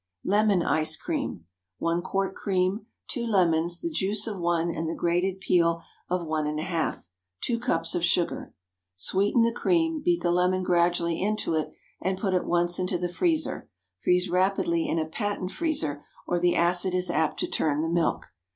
LEMON 0.23 0.63
ICE 0.63 0.95
CREAM. 0.97 1.29
✠ 1.33 1.39
1 1.77 2.01
quart 2.01 2.33
cream. 2.33 2.87
2 3.09 3.23
lemons—the 3.23 3.91
juice 3.91 4.25
of 4.25 4.39
one 4.39 4.71
and 4.71 4.89
the 4.89 4.95
grated 4.95 5.39
peel 5.39 5.83
of 6.09 6.25
one 6.25 6.47
and 6.47 6.59
a 6.59 6.63
half. 6.63 7.07
2 7.41 7.59
cups 7.59 7.93
of 7.93 8.03
sugar. 8.03 8.51
Sweeten 8.95 9.43
the 9.43 9.51
cream, 9.51 10.01
beat 10.01 10.23
the 10.23 10.31
lemon 10.31 10.63
gradually 10.63 11.21
into 11.21 11.53
it, 11.53 11.71
and 12.01 12.17
put 12.17 12.33
at 12.33 12.45
once 12.47 12.79
into 12.79 12.97
the 12.97 13.09
freezer. 13.13 13.69
Freeze 13.99 14.27
rapidly 14.27 14.89
in 14.89 14.97
a 14.97 15.05
patent 15.05 15.51
freezer, 15.51 16.03
or 16.25 16.39
the 16.39 16.55
acid 16.55 16.95
is 16.95 17.11
apt 17.11 17.39
to 17.39 17.47
turn 17.47 17.83
the 17.83 17.87
milk. 17.87 18.29